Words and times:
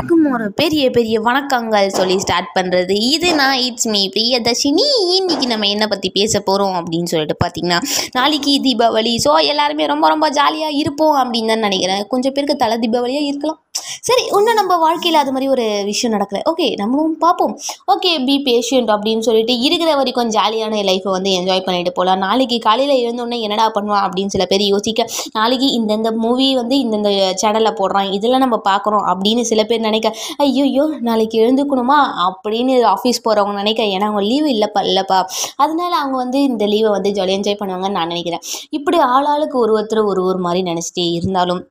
எல்லாருக்கும் 0.00 0.34
ஒரு 0.34 0.44
பெரிய 0.60 0.82
பெரிய 0.96 1.16
வணக்கங்கள் 1.26 1.88
சொல்லி 1.96 2.14
ஸ்டார்ட் 2.24 2.52
பண்ணுறது 2.56 2.94
இது 3.14 3.28
நான் 3.40 3.58
இட்ஸ் 3.64 3.88
மீ 3.94 4.00
பிரியதர்ஷினி 4.14 4.86
இன்னைக்கு 5.16 5.46
நம்ம 5.52 5.68
என்ன 5.74 5.86
பற்றி 5.92 6.08
பேச 6.16 6.40
போகிறோம் 6.48 6.76
அப்படின்னு 6.80 7.10
சொல்லிட்டு 7.12 7.36
பார்த்தீங்கன்னா 7.44 7.78
நாளைக்கு 8.18 8.52
தீபாவளி. 8.66 9.12
ஸோ 9.26 9.32
எல்லாருமே 9.52 9.86
ரொம்ப 9.92 10.08
ரொம்ப 10.14 10.28
ஜாலியாக 10.38 10.78
இருப்போம் 10.82 11.18
அப்படின்னு 11.22 11.52
தான் 11.54 11.66
நினைக்கிறேன். 11.66 12.04
கொஞ்சம் 12.14 12.34
பேருக்கு 12.36 12.62
தலை 12.64 12.78
தீபாவளியாக 12.84 13.28
இருக்கலாம். 13.30 13.60
சரி 14.08 14.22
இன்னும் 14.36 14.58
நம்ம 14.60 14.76
வாழ்க்கையில் 14.84 15.20
அது 15.20 15.32
மாதிரி 15.34 15.50
ஒரு 15.54 15.66
விஷயம் 15.90 16.14
நடக்கல. 16.16 16.40
ஓகே 16.50 16.66
நம்மளும் 16.80 17.16
பார்ப்போம். 17.18 17.54
ஓகே 17.92 18.12
பி 18.28 18.36
பேஷண்ட் 18.48 18.90
அப்படின்னு 18.94 19.18
சொல்லிட்டு 19.18 19.54
இருக்கிற 19.60 19.96
வரைக்கும் 19.96 20.30
ஜாலியான 20.36 20.82
லைஃப்பை 20.90 21.10
வந்து 21.16 21.30
என்ஜாய் 21.30 21.64
பண்ணிட்டு 21.66 21.92
போகலாம் 21.92 22.18
நாளைக்கு 22.18 22.58
காலையில் 22.58 22.94
எழுந்தோடனே 23.04 23.38
என்னடா 23.46 23.66
பண்ணுவான் 23.76 24.04
அப்படின்னு 24.06 24.34
சில 24.36 24.44
பேர் 24.44 24.62
யோசிக்க 24.62 25.06
நாளைக்கு 25.32 25.68
இந்தந்த 25.80 26.12
மூவி 26.16 26.54
வந்து 26.54 26.76
இந்தந்த 26.76 27.10
சேனலில் 27.42 27.78
போடுறான் 27.80 28.10
இதெல்லாம் 28.12 28.40
நம்ம 28.40 28.60
பார்க்குறோம் 28.70 29.04
அப்படின்னு 29.12 29.40
சில 29.40 29.64
பேர் 29.64 29.80
நினைக்க 29.80 30.14
ஐயோ 30.38 30.86
நாளைக்கு 31.00 31.36
எழுந்துக்கணுமா 31.44 31.98
அப்படின்னு 32.26 32.74
ஆஃபீஸ் 32.94 33.24
போகிறவங்க 33.24 33.52
நினைக்க 33.52 33.82
ஏன்னா 33.94 34.08
அவங்க 34.10 34.20
லீவு 34.20 34.48
இல்லைப்பா 34.54 34.82
இல்லைப்பா. 34.90 35.18
அதனால 35.56 35.92
அவங்க 35.96 36.16
வந்து 36.16 36.42
இந்த 36.42 36.66
லீவை 36.66 36.90
வந்து 36.90 37.12
ஜாலியாக 37.12 37.38
என்ஜாய் 37.40 37.60
பண்ணுவாங்கன்னு 37.60 37.98
நான் 37.98 38.12
நினைக்கிறேன். 38.14 38.42
இப்படி 38.70 38.98
ஆளாளுக்கு 38.98 39.56
ஒரு 39.64 39.72
ஒருத்தர் 39.78 40.04
ஒரு 40.04 40.22
ஒரு 40.24 40.38
மாதிரி 40.38 40.62
நினச்சிட்டே 40.70 41.06
இருந்தாலும் 41.12 41.62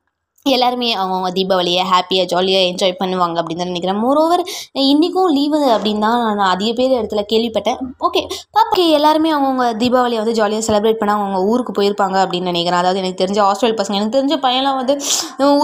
எல்லாருமே 0.46 0.86
அவங்கவுங்க 0.98 1.30
தீபாவளியை 1.36 1.82
ஹாப்பியாக 1.90 2.26
ஜாலியாக 2.30 2.68
என்ஜாய் 2.68 2.94
பண்ணுவாங்க 3.00 3.36
அப்படின்னு 3.40 3.62
தான் 3.62 3.70
நினைக்கிறேன். 3.70 3.98
மோரோவர் 4.04 4.42
இன்றைக்கும் 4.92 5.32
லீவு 5.36 5.58
அப்படின்னு 5.74 6.04
தான் 6.06 6.20
நான் 6.38 6.52
அதிக 6.52 6.70
பேர் 6.78 6.94
இடத்துல 6.98 7.22
கேள்விப்பட்டேன். 7.32 7.78
ஓகே 8.06 8.20
பாப்பா 8.56 8.84
எல்லாருமே 8.98 9.30
அவங்கவுங்க 9.34 9.64
தீபாவளியை 9.82 10.20
வந்து 10.22 10.34
ஜாலியாக 10.38 10.64
செலிப்ரேட் 10.68 10.98
பண்ண 11.00 11.16
அவங்க 11.16 11.40
ஊருக்கு 11.50 11.72
போயிருப்பாங்க 11.78 12.16
அப்படின்னு 12.22 12.50
நினைக்கிறேன். 12.52 12.80
அதாவது 12.82 13.00
எனக்கு 13.02 13.20
தெரிஞ்ச 13.22 13.40
ஹாஸ்டல் 13.48 13.76
பசங்க 13.80 13.98
எனக்கு 14.00 14.16
தெரிஞ்ச 14.16 14.38
பையன்லாம் 14.46 14.78
வந்து 14.80 14.96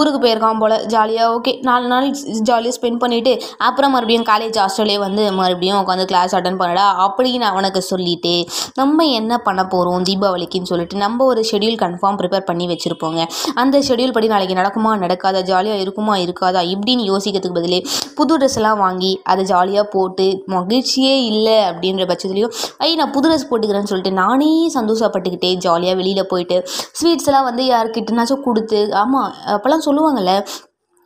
ஊருக்கு 0.01 0.19
போயிருக்கான் 0.25 0.61
போல் 0.63 0.77
ஜாலியாக 0.93 1.33
ஓகே 1.37 1.53
நாலு 1.69 1.89
நாள் 1.93 2.07
ஜாலியாக 2.49 2.75
ஸ்பெண்ட் 2.77 3.01
பண்ணிவிட்டு 3.05 3.33
அப்புறம் 3.69 3.93
மறுபடியும் 3.97 4.27
காலேஜ் 4.29 4.61
ஹாஸ்டல்லே 4.63 4.99
வந்து 5.05 5.25
மறுபடியும் 5.39 5.79
உட்காந்து 5.81 6.07
கிளாஸ் 6.13 6.37
அட்டன் 6.39 6.61
பண்ணடா 6.61 6.85
அப்படின்னு 7.07 7.49
அவனுக்கு 7.51 7.83
சொல்லிட்டு 7.91 8.35
நம்ம 8.81 9.07
என்ன 9.21 9.41
பண்ண 9.49 9.61
போகிறோம் 9.73 10.07
தீபாவளிக்குன்னு 10.11 10.71
சொல்லிட்டு 10.73 11.03
நம்ம 11.05 11.25
ஒரு 11.31 11.43
ஷெட்யூல் 11.51 11.81
கன்ஃபார்ம் 11.85 12.21
ப்ரிப்பேர் 12.21 12.47
பண்ணி 12.51 12.67
வச்சுருப்போங்க. 12.75 13.19
அந்த 13.63 13.75
ஷெடியூல் 13.89 14.15
படி 14.19 14.33
நாளைக்கு 14.35 14.57
நடக்குமா 14.67 14.91
நடக்காதா 14.97 15.41
ஜாலியாக 15.41 15.81
இருக்குமா 15.81 16.13
இருக்காதா? 16.17 16.61
இப்படின்னு 16.67 17.03
யோசிக்கிறதுக்கு 17.03 17.57
பதிலே 17.57 17.79
புது 18.15 18.33
ட்ரெஸ் 18.37 18.57
எல்லாம் 18.57 18.79
வாங்கி 18.79 19.11
அதை 19.23 19.43
ஜாலியாக 19.45 19.85
போட்டு 19.87 20.25
மகிழ்ச்சியே 20.47 21.15
இல்லை 21.25 21.57
அப்படின்ற 21.67 22.05
பட்சத்துலையும் 22.07 22.53
ஐ 22.79 22.89
நான் 22.95 23.11
புது 23.11 23.27
ட்ரெஸ் 23.27 23.49
போட்டுக்கிறேன்னு 23.49 23.91
சொல்லிட்டு 23.91 24.13
நானே 24.13 24.51
சந்தோஷப்பட்டுக்கிட்டே 24.75 25.51
ஜாலியாக 25.57 25.97
வெளியில் 25.97 26.29
போயிட்டு 26.29 26.57
ஸ்வீட்ஸ் 26.99 27.29
எல்லாம் 27.31 27.47
வந்து 27.49 27.65
யாருக்கிட்டனாச்சும் 27.65 28.45
கொடுத்து 28.45 28.81
ஆமாம் 28.95 29.29
அப்போல்லாம் 29.47 29.85
சொல்லுவாங்கள்ல 29.85 30.33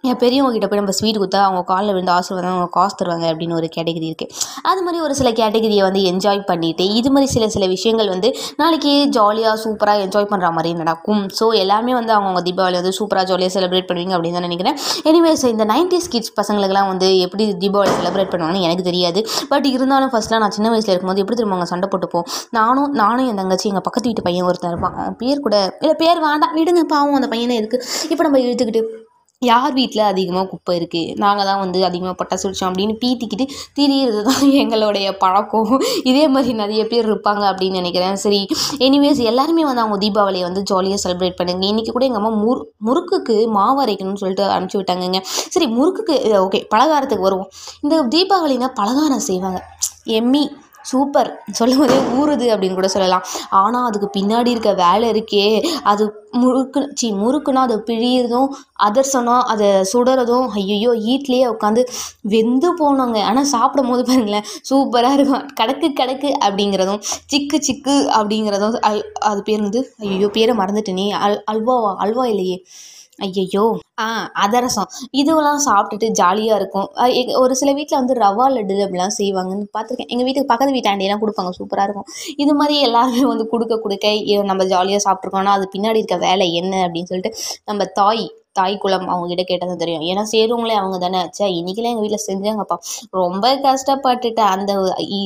என் 0.09 0.19
பெரியவங்க 0.21 0.53
கிட்ட 0.53 0.67
போய் 0.69 0.79
நம்ம 0.79 0.93
ஸ்வீட் 0.97 1.17
கொடுத்தா 1.21 1.39
அவங்க 1.47 1.61
காலில் 1.71 1.93
விழுந்து 1.95 2.11
ஆசீர்வாதம் 2.15 2.53
அவங்க 2.53 2.69
காசு 2.75 2.95
தருவாங்க 2.99 3.25
அப்படின்னு 3.31 3.55
ஒரு 3.57 3.67
கேட்டகரி 3.75 4.07
இருக்குது 4.09 4.31
அது 4.69 4.79
மாதிரி 4.85 4.99
ஒரு 5.05 5.13
சில 5.19 5.29
கேட்டகரியை 5.39 5.83
வந்து 5.87 6.01
என்ஜாய் 6.11 6.41
பண்ணிட்டு 6.47 6.85
இது 6.99 7.09
மாதிரி 7.15 7.27
சில 7.33 7.47
சில 7.55 7.65
விஷயங்கள் 7.73 8.09
வந்து 8.13 8.29
நாளைக்கு 8.61 8.93
ஜாலியாக 9.17 9.55
சூப்பராக 9.63 10.05
என்ஜாய் 10.05 10.27
பண்ணுற 10.31 10.49
மாதிரி 10.55 10.71
நடக்கும். 10.81 11.21
ஸோ 11.39 11.47
எல்லாமே 11.63 11.93
வந்து 11.99 12.13
அவங்கவுங்க 12.15 12.41
தீபாவளி 12.47 12.77
வந்து 12.81 12.93
சூப்பராக 12.99 13.25
ஜாலியாக 13.31 13.53
செலிப்ரேட் 13.57 13.87
பண்ணுவீங்க 13.89 14.15
அப்படின்னு 14.17 14.37
தான் 14.39 14.47
நினைக்கிறேன். 14.47 14.77
எனிவேஸ் 15.11 15.45
இந்த 15.53 15.67
நைன்டிஸ் 15.73 16.09
கிட்ஸ் 16.15 16.33
பசங்களுக்குலாம் 16.39 16.89
வந்து 16.91 17.09
எப்படி 17.25 17.45
தீபாவளி 17.65 17.93
செலிப்ரேட் 17.99 18.31
பண்ணுவாங்கன்னு 18.33 18.65
எனக்கு 18.69 18.87
தெரியாது. 18.89 19.21
பட் 19.53 19.69
இருந்தாலும் 19.75 20.13
ஃபஸ்ட்லாம் 20.15 20.43
நான் 20.45 20.57
சின்ன 20.57 20.73
வயசில் 20.75 20.93
இருக்கும்போது 20.93 21.23
எப்படி 21.25 21.39
திரும்ப 21.41 21.57
அவங்க 21.57 21.69
சண்டை 21.73 21.89
போட்டுப்போம். 21.93 22.27
நானும் 22.59 22.91
நானும் 23.03 23.29
என் 23.33 23.39
தங்கச்சி 23.43 23.69
எங்கள் 23.73 23.87
பக்கத்து 23.89 24.09
வீட்டு 24.11 24.27
பையன் 24.29 24.49
ஒருத்தன் 24.49 24.73
இருப்பான். 24.73 24.97
அவன் 25.01 25.19
பேர் 25.23 25.45
கூட 25.47 25.55
இல்லை 25.83 25.95
பேர் 26.03 26.25
வேண்டாம் 26.27 26.57
விடுங்க 26.61 26.85
பாவம் 26.95 27.19
அந்த 27.21 27.31
பையனை 27.35 27.61
இருக்குது 27.61 27.87
இப்போ 28.11 28.25
நம்ம 28.29 28.43
இழுத்துக்கிட்டு 28.45 28.83
யார் 29.41 29.73
வீட்டில் 29.77 30.03
அதிகமாக 30.09 30.45
குப்பை 30.49 30.73
இருக்குது 30.79 31.13
நாங்கள் 31.21 31.47
தான் 31.49 31.61
வந்து 31.61 31.79
அதிகமாக 31.87 32.15
பட்டாசு 32.19 32.43
வெடிச்சோம் 32.45 32.69
அப்படின்னு 32.69 32.95
பீத்திக்கிட்டு 33.03 33.45
திரியிறது 33.77 34.19
தான் 34.27 34.41
எங்களுடைய 34.63 35.07
பழக்கம். 35.23 35.71
இதே 36.03 36.25
மாதிரி 36.27 36.51
நிறைய 36.53 36.81
பேர் 36.87 37.09
இருப்பாங்க 37.09 37.43
அப்படின்னு 37.51 37.79
நினைக்கிறேன். 37.81 38.15
சரி 38.15 38.41
எனிவேஸ் 38.87 39.21
எல்லாருமே 39.31 39.65
வந்து 39.65 39.83
அவங்க 39.83 39.97
தீபாவளியை 40.05 40.45
வந்து 40.49 40.63
ஜாலியாக 40.71 41.01
செலிப்ரேட் 41.05 41.39
பண்ணுங்க. 41.39 41.65
இன்றைக்கி 41.65 41.91
கூட 41.91 42.05
எங்கள் 42.05 42.21
அம்மா 42.23 42.33
முறு 42.43 42.61
முறுக்குக்கு 42.87 43.37
மாவு 43.57 43.81
அரைக்கணும்னு 43.85 44.23
சொல்லிட்டு 44.23 44.45
அனுப்பிச்சி 44.55 44.79
விட்டாங்கங்க. 44.81 45.21
சரி 45.55 45.67
முறுக்குக்கு 45.77 46.17
ஓகே 46.45 46.61
பலகாரத்துக்கு 46.75 47.27
வருவோம். 47.29 47.49
இந்த 47.81 48.03
தீபாவளினா 48.15 48.69
பலகாரம் 48.81 49.27
செய்வாங்க. 49.29 49.61
Yummy 50.19 50.43
super. 50.89 51.29
சொல்லும் 51.59 51.81
போதே 51.81 51.97
ஊறுது 52.19 52.45
அப்படின்னு 52.53 52.77
கூட 52.79 52.89
சொல்லலாம். 52.95 53.23
ஆனால் 53.61 53.85
அதுக்கு 53.89 54.07
பின்னாடி 54.17 54.49
இருக்க 54.53 54.71
வேலை 54.83 55.07
இருக்கே. 55.13 55.45
அது 55.91 56.03
முறுக்கு 56.41 56.81
சி 56.99 57.07
முறுக்குனா 57.21 57.61
அதை 57.67 57.77
பிழியறதும் 57.87 58.49
அதர்சனம் 58.87 59.45
அதை 59.53 59.69
சுடுறதும் 59.91 60.47
ஐயோ 60.59 60.91
ஈட்லேயே 61.13 61.47
உட்காந்து 61.53 61.81
வெந்து 62.33 62.69
போனோங்க. 62.81 63.19
ஆனால் 63.29 63.51
சாப்பிடும் 63.55 63.91
போது 63.91 64.03
பாருங்களேன் 64.09 64.47
சூப்பராக 64.69 65.17
இருக்கும். 65.17 65.45
கடக்கு 65.61 65.89
கடக்கு 66.01 66.31
அப்படிங்கிறதும் 66.45 67.01
சிக்கு 67.33 67.59
சிக்கு 67.67 67.95
அப்படிங்கிறதும் 68.19 68.79
அல் 68.89 69.03
அது 69.31 69.41
பேர் 69.49 69.65
வந்து 69.67 69.83
ஐயோ 70.07 70.29
பேரை 70.37 70.55
மறந்துட்டேனே. 70.61 71.07
அல் 71.25 71.37
அல்வாவா? 71.53 71.91
அல்வா 72.05 72.25
இல்லையே. 72.33 72.57
ஐயையோ. 73.25 73.65
ஆ 74.03 74.05
அதரசம் 74.43 74.89
இதுவெல்லாம் 75.21 75.61
சாப்பிட்டுட்டு 75.67 76.07
ஜாலியாக 76.19 76.59
இருக்கும். 76.59 76.87
ஒரு 77.41 77.53
சில 77.59 77.69
வீட்டில் 77.79 77.99
வந்து 77.99 78.15
ரவா 78.23 78.45
லட்டு 78.55 78.77
அப்படிலாம் 78.85 79.15
செய்வாங்கன்னு 79.19 79.67
பார்த்துருக்கேன். 79.77 80.11
எங்கள் 80.13 80.27
வீட்டுக்கு 80.27 80.51
பக்கத்து 80.51 80.75
வீட்டாண்டியெல்லாம் 80.77 81.23
கொடுப்பாங்க. 81.23 81.51
சூப்பராக 81.59 81.87
இருக்கும். 81.87 82.07
இது 82.43 82.53
மாதிரி 82.61 82.77
எல்லாருமே 82.87 83.25
வந்து 83.33 83.45
கொடுக்க 83.53 83.77
கொடுக்க 83.85 84.07
ஐயோ, 84.17 84.41
நம்ம 84.51 84.65
ஜாலியாக 84.73 85.03
சாப்பிட்ருக்கோம்னா 85.07 85.55
அது 85.59 85.67
பின்னாடி 85.75 86.01
இருக்க 86.01 86.17
வேலை 86.27 86.47
என்ன 86.61 86.73
அப்படின்னு 86.87 87.11
சொல்லிட்டு 87.13 87.33
நம்ம 87.71 87.85
தாய் 87.99 88.25
தாய் 88.59 88.75
அவங்க 89.13 89.27
கிட்ட 89.31 89.43
கேட்டால் 89.49 89.71
தான் 89.71 89.81
தெரியும். 89.83 90.03
ஏன்னா 90.11 90.23
செய்கிறவங்களே 90.31 90.75
அவங்க 90.81 90.97
தானே 91.05 91.19
சே 91.37 91.45
இன்னைக்கெல்லாம் 91.59 91.93
எங்கள் 91.93 92.05
வீட்டில் 92.05 92.25
செஞ்சாங்கப்பா. 92.29 92.77
ரொம்ப 93.21 93.53
கஷ்டப்பட்டுட்டு 93.67 94.43
அந்த 94.53 94.71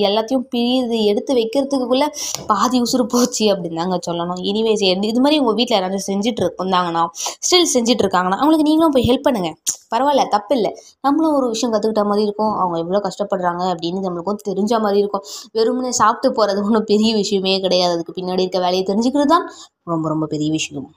எல்லாத்தையும் 0.09 0.45
பிரிது 0.53 0.97
எடுத்து 1.11 1.31
வைக்கிறதுக்குள்ளே 1.39 2.07
பாதி 2.51 2.79
உசுறு 2.85 3.05
போச்சு 3.15 3.45
அப்படின்னு 3.53 3.79
தாங்க 3.81 3.99
சொல்லணும் 4.09 4.41
எனிவேஸ் 4.51 4.83
இது 5.11 5.21
மாதிரி 5.25 5.39
உங்கள் 5.43 5.57
வீட்டில் 5.59 5.77
யாராச்சும் 5.77 6.07
செஞ்சுட்டு 6.11 6.43
இருந்தாங்கன்னா 6.45 7.03
ஸ்டில் 7.47 7.71
செஞ்சுட்டு 7.75 8.03
இருக்காங்கன்னா 8.05 8.39
அவங்களுக்கு 8.41 8.67
நீங்களும் 8.69 8.95
போய் 8.97 9.07
ஹெல்ப் 9.09 9.25
பண்ணுங்க. 9.27 9.51
பரவாயில்ல 9.93 10.23
தப்பு 10.35 10.53
இல்லை 10.57 10.69
நம்மளும் 11.05 11.35
ஒரு 11.37 11.47
விஷயம் 11.53 11.73
கற்றுக்கிட்ட 11.73 12.03
மாதிரி 12.11 12.23
இருக்கும். 12.27 12.53
அவங்க 12.61 12.77
எவ்வளோ 12.83 12.99
கஷ்டப்படுறாங்க 13.07 13.63
அப்படின்னு 13.73 13.99
நம்மளுக்கும் 14.05 14.39
தெரிஞ்ச 14.49 14.79
மாதிரி 14.85 14.99
இருக்கும். 15.03 15.23
வெறுமனே 15.57 15.91
சாப்பிட்டு 16.01 16.29
போகிறது 16.39 16.63
ஒன்றும் 16.67 16.87
பெரிய 16.91 17.11
விஷயமே 17.21 17.53
கிடையாது. 17.65 17.93
அதுக்கு 17.97 18.15
பின்னாடி 18.19 18.45
இருக்க 18.45 18.61
வேலையை 18.65 18.83
தெரிஞ்சுக்கிறது 18.91 19.31
தான் 19.35 19.45
ரொம்ப 19.93 20.05
ரொம்ப 20.13 20.27
பெரிய 20.33 20.49
விஷயம். 20.57 20.87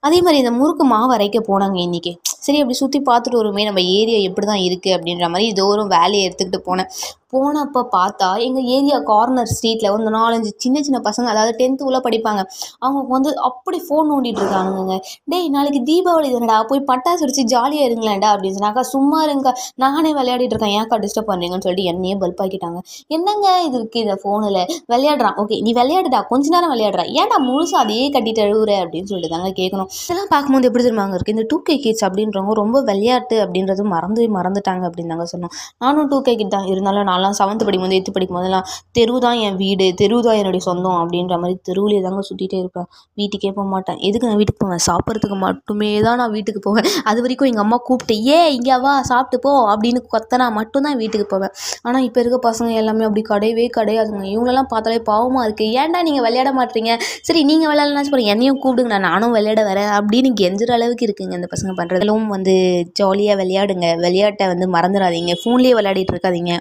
அதே 0.00 0.18
மாதிரி 0.20 0.38
இந்த 0.38 0.50
முறுக்கு 0.50 0.84
மாவு 0.84 1.12
அரைக்க 1.16 1.38
போனாங்க 1.48 1.78
இன்றைக்கி 1.86 2.12
சரி 2.40 2.58
அப்படி 2.60 2.76
சுற்றி 2.78 2.98
பார்த்துட்டு 3.00 3.36
வருமே 3.36 3.62
நம்ம 3.64 3.80
ஏரியா 3.98 4.18
எப்படி 4.28 4.46
தான் 4.46 4.64
இருக்குது 4.66 4.94
அப்படின்ற 4.96 5.28
மாதிரி 5.28 5.52
தோறும் 5.52 5.88
வேலையை 5.88 6.22
எடுத்துக்கிட்டு 6.28 6.60
போனேன். 6.68 6.90
போனப்போ 7.32 7.80
பார்த்தா 7.94 8.26
எங்கள் 8.46 8.66
ஏரியா 8.74 8.98
கார்னர் 9.08 9.50
ஸ்ட்ரீட்டில் 9.52 9.92
வந்து 9.94 10.10
நாலஞ்சு 10.16 10.50
சின்ன 10.64 10.82
சின்ன 10.86 10.98
பசங்க 11.06 11.26
அதாவது 11.32 11.52
டென்த்து 11.60 11.86
உள்ள 11.88 11.98
படிப்பாங்க. 12.04 12.42
அவங்க 12.84 13.00
வந்து 13.16 13.30
அப்படி 13.48 13.78
ஃபோன் 13.86 14.06
நோண்டிட்டு 14.10 14.40
இருக்கானுங்க 14.42 14.96
டேய் 15.32 15.48
நாளைக்கு 15.54 15.80
தீபாவளி 15.88 16.28
தானடா 16.34 16.56
போய் 16.70 16.82
பட்டாசு 16.90 17.24
அடிச்சு 17.26 17.44
ஜாலியாக 17.54 17.88
இருங்களேன்டா 17.88 18.28
அப்படின்னு 18.34 18.58
சொன்னாக்கா 18.58 18.84
சும்மா 18.92 19.18
இருங்க 19.26 19.52
நானே 19.84 20.12
விளையாடிட்டு 20.18 20.54
இருக்கேன். 20.56 20.74
ஏன்க்கா 20.78 20.98
டிஸ்டர்ப் 21.04 21.30
பண்ணுறீங்கன்னு 21.30 21.66
சொல்லிட்டு 21.66 21.88
என்னையே 21.92 22.16
பல்ப் 22.22 22.42
ஆக்கிட்டாங்க. 22.44 22.80
என்னங்க 23.16 23.46
இது 23.66 23.76
இருக்குது 23.80 24.04
இந்த 24.06 24.16
ஃபோனில் 24.22 24.60
விளையாடுறான். 24.94 25.36
ஓகே 25.44 25.58
நீ 25.66 25.72
விளையாடுடா 25.80 26.22
கொஞ்ச 26.32 26.46
நேரம் 26.56 26.72
விளையாடுறான் 26.74 27.10
ஏன்டா 27.22 27.40
முழுசா 27.48 27.78
அதையே 27.84 28.06
கட்டிட்டு 28.16 28.44
அழுகுற 28.46 28.72
அப்படின்னு 28.84 29.10
சொல்லிட்டு 29.12 29.34
தாங்க 29.34 29.52
கேட்கணும் 29.60 29.90
இதெல்லாம் 30.06 30.30
பார்க்கும்போது 30.34 30.70
எப்படி 30.70 30.84
தெரியுமாங்க 30.86 31.18
இருக்குது 31.18 31.36
இந்த 31.38 31.46
டூ 31.52 31.60
கே 31.68 31.76
கிட்ஸ் 31.86 32.06
அப்படின்றவங்க 32.10 32.56
ரொம்ப 32.62 32.76
விளையாட்டு 32.90 33.36
அப்படின்றது 33.46 33.84
மறந்து 33.96 34.30
மறந்துட்டாங்க 34.38 34.84
அப்படின்னு 34.90 35.12
தாங்க 35.14 35.28
சொன்னோம் 35.34 35.54
நானும் 35.84 36.10
டூ 36.14 36.20
கே 36.28 36.34
கிட் 36.40 36.54
தான். 36.56 36.66
இருந்தாலும் 36.72 37.08
நான்லாம் 37.16 37.38
செவன்த் 37.42 37.66
படிக்கும் 37.66 37.88
போது 37.88 37.94
படிக்கும்போதெல்லாம் 37.96 38.14
படிக்கும் 38.16 38.36
போதெல்லாம் 38.36 38.66
தெரு 38.96 39.14
தான் 39.24 39.38
என் 39.46 39.58
வீடு 39.62 39.86
தெரு 40.00 40.16
தான் 40.26 40.38
என்னுடைய 40.40 40.62
சொந்தம் 40.68 40.98
அப்படின்ற 41.00 41.34
மாதிரி 41.42 41.56
தெருவிலே 41.68 41.98
தாங்க 42.06 42.22
சுற்றிட்டே 42.28 42.58
இருப்பேன். 42.62 42.86
வீட்டுக்கே 43.18 43.50
போக 43.56 43.66
மாட்டேன். 43.74 43.98
எதுக்கு 44.08 44.28
நான் 44.28 44.38
வீட்டுக்கு 44.40 44.60
போவேன்? 44.64 44.82
சாப்பிட்றதுக்கு 44.88 45.36
மட்டுமே 45.44 45.90
தான் 46.06 46.18
நான் 46.20 46.32
வீட்டுக்கு 46.36 46.60
போவேன். 46.66 46.88
அது 47.10 47.18
வரைக்கும் 47.24 47.48
எங்கள் 47.50 47.64
அம்மா 47.64 47.78
கூப்பிட்டு 47.88 48.14
ஏ 48.32 48.38
இங்கே 48.56 48.76
வா 48.84 48.94
சாப்பிட்டு 49.10 49.38
போ 49.44 49.52
அப்படின்னு 49.72 50.00
கொத்தனா 50.14 50.46
மட்டும்தான் 50.58 50.98
வீட்டுக்கு 51.02 51.26
போவேன். 51.34 51.52
ஆனால் 51.86 52.04
இப்போ 52.08 52.20
இருக்க 52.24 52.38
பசங்க 52.48 52.70
எல்லாமே 52.82 53.06
அப்படி 53.08 53.24
கிடையவே 53.32 53.66
கிடையாதுங்க. 53.78 54.24
இவங்களெல்லாம் 54.34 54.70
பார்த்தாலே 54.74 55.00
பாவமாக 55.10 55.46
இருக்குது 55.48 55.72
ஏன்டா 55.82 56.00
நீங்கள் 56.08 56.26
விளையாட 56.28 56.52
மாட்டீங்க? 56.60 56.92
சரி 57.28 57.42
நீங்கள் 57.52 57.70
விளையாடலாம் 57.72 58.08
சொல்லுங்கள் 58.10 58.34
என்னையும் 58.36 58.60
கூப்பிடுங்க 58.64 58.98
நானும் 59.08 59.36
விளையாட 59.38 59.62
வரேன். 59.70 59.92
அப்படின்னு 60.00 60.32
கெஞ்சுற 60.42 60.72
அளவுக்கு 60.78 61.06
இருக்குங்க 61.08 61.34
இந்த 61.40 61.50
பசங்க 61.54 61.74
பண்ணுறதுலும் 61.80 62.26
வந்து 62.36 62.56
ஜாலியாக 63.00 63.40
விளையாடுங்க. 63.42 63.86
விளையாட்டை 64.04 64.46
வந்து 64.54 64.68
மறந்துடாதீங்க. 64.76 65.34
ஃபோன்லேயே 65.42 65.76
விளையாடிட்டு 65.80 66.14
இருக்காதீங்க. 66.16 66.54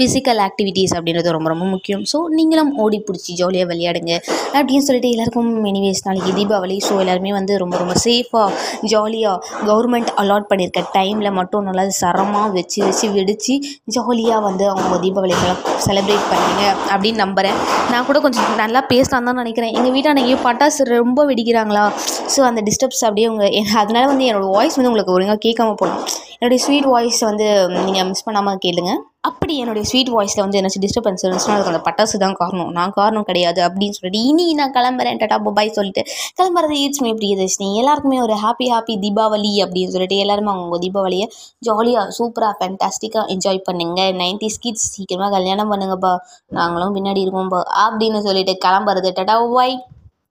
ஃபிசிக்கல் 0.00 0.38
ஆக்டிவிட்டீஸ் 0.44 0.92
அப்படின்றது 0.96 1.34
ரொம்ப 1.36 1.48
ரொம்ப 1.52 1.64
முக்கியம். 1.72 2.02
ஸோ 2.10 2.18
நீங்களும் 2.36 2.70
ஓடி 2.82 2.98
பிடிச்சி 3.06 3.32
ஜாலியாக 3.40 3.68
விளையாடுங்க. 3.70 4.12
அப்படின்னு 4.58 4.84
சொல்லிட்டு 4.86 5.10
எல்லாருக்கும் 5.14 5.50
எனிவேஸ் 5.70 6.02
நாளைக்கு 6.06 6.32
தீபாவளி. 6.38 6.76
ஸோ 6.86 6.92
எல்லாருமே 7.02 7.32
வந்து 7.38 7.52
ரொம்ப 7.62 7.74
ரொம்ப 7.82 7.94
சேஃபாக 8.04 8.48
ஜாலியாக 8.92 9.66
கவர்மெண்ட் 9.70 10.10
அலாட் 10.22 10.48
பண்ணியிருக்க 10.52 10.82
டைமில் 10.96 11.30
மட்டும் 11.40 11.66
நல்லா 11.68 11.84
சரமாக 12.02 12.48
வச்சு 12.56 12.80
வச்சு 12.86 13.08
வெடித்து 13.16 13.56
ஜாலியாக 13.96 14.40
வந்து 14.48 14.66
அவங்க 14.72 14.98
தீபாவளிகளை 15.04 15.54
செலிப்ரேட் 15.86 16.26
பண்ணுங்க 16.32 16.64
அப்படின்னு 16.94 17.22
நம்புகிறேன் 17.24 17.58
நான் 17.92 18.08
கூட 18.08 18.18
கொஞ்சம் 18.26 18.50
நல்லா 18.62 18.82
பேசலாம் 18.94 19.28
தான் 19.30 19.40
நினைக்கிறேன். 19.42 19.74
எங்கள் 19.78 19.94
வீட்டான 19.98 20.26
பட்டாசு 20.46 20.90
ரொம்ப 20.96 21.20
வெடிக்கிறாங்களா? 21.32 21.84
ஸோ 22.34 22.40
அந்த 22.50 22.62
டிஸ்டர்ப்ஸ் 22.70 23.04
அப்படியே 23.08 23.28
உங்கள் 23.34 23.54
அதனால 23.82 24.04
வந்து 24.14 24.26
என்னோடய 24.30 24.52
வாய்ஸ் 24.56 24.78
வந்து 24.78 24.92
உங்களுக்கு 24.92 25.16
ஒழுங்காக 25.18 25.40
கேட்காம 25.46 25.76
போகலாம் 25.82 26.04
என்னுடைய 26.42 26.60
ஸ்வீட் 26.64 26.86
வாய்ஸ் 26.92 27.18
வந்து 27.28 27.46
நீங்கள் 27.86 28.06
மிஸ் 28.10 28.26
பண்ணாமல் 28.26 28.60
கேளுங்க. 28.62 28.92
அப்படி 29.28 29.54
என்னுடைய 29.62 29.84
ஸ்வீட் 29.88 30.10
வாய்ஸில் 30.14 30.42
வந்து 30.44 30.58
என்ன 30.60 30.68
டிஸ்டர்பன்ஸ் 30.84 31.22
இருந்துச்சுன்னா 31.24 31.56
அதுக்கு 31.56 31.72
அந்த 31.72 31.82
பட்டாசு 31.88 32.20
தான் 32.22 32.36
காரணம். 32.38 32.70
நான் 32.78 32.94
காரணம் 32.98 33.26
கிடையாது 33.30 33.60
அப்படின்னு 33.66 33.96
சொல்லிட்டு 33.96 34.20
இனி 34.28 34.46
நான் 34.60 34.72
கிளம்புறேன் 34.76 35.20
டாட்டா 35.22 35.38
பாய் 35.58 35.74
சொல்லிட்டு 35.78 36.02
கிளம்புறது 36.38 36.78
இட்ஸ் 36.84 37.02
மீ 37.06 37.12
பிரியதர்ஷினி 37.20 37.68
எல்லாருக்குமே 37.82 38.20
ஒரு 38.26 38.36
ஹாப்பி 38.44 38.68
ஹாப்பி 38.74 38.96
தீபாவளி 39.04 39.52
அப்படின்னு 39.66 39.92
சொல்லிட்டு 39.96 40.22
எல்லாருமே 40.24 40.52
அவங்க 40.54 40.80
தீபாவளியை 40.86 41.28
ஜாலியாக 41.68 42.16
சூப்பராக 42.18 42.54
ஃபேன்டாஸ்டிக்காக 42.60 43.26
என்ஜாய் 43.36 43.64
பண்ணுங்க. 43.68 44.00
நைன்டி 44.22 44.50
ஸ்கிட்ஸ் 44.56 44.90
சீக்கிரமாக 44.96 45.32
கல்யாணம் 45.38 45.72
பண்ணுங்கப்பா. 45.74 46.16
நாங்களும் 46.60 46.96
பின்னாடி 46.98 47.22
இருக்கோம்ப்பா 47.26 47.62
அப்படின்னு 47.86 48.20
சொல்லிட்டு 48.28 48.56
கிளம்புறது. 48.66 49.10
டாட்டா 49.20 49.38
பாய் 49.56 49.76